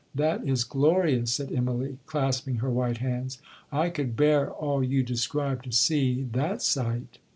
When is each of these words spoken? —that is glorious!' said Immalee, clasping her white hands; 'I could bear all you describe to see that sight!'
—that 0.15 0.43
is 0.43 0.63
glorious!' 0.63 1.31
said 1.31 1.49
Immalee, 1.51 1.97
clasping 2.07 2.55
her 2.55 2.71
white 2.71 2.97
hands; 2.97 3.37
'I 3.71 3.89
could 3.91 4.15
bear 4.15 4.49
all 4.49 4.83
you 4.83 5.03
describe 5.03 5.61
to 5.61 5.71
see 5.71 6.23
that 6.31 6.63
sight!' 6.63 7.19